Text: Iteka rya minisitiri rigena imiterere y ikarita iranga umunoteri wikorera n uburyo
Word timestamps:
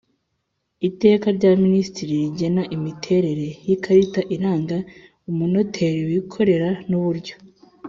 Iteka 0.89 1.27
rya 1.37 1.51
minisitiri 1.63 2.11
rigena 2.21 2.63
imiterere 2.75 3.47
y 3.67 3.69
ikarita 3.75 4.21
iranga 4.35 4.77
umunoteri 5.29 5.99
wikorera 6.09 6.69
n 6.89 6.91
uburyo 6.99 7.35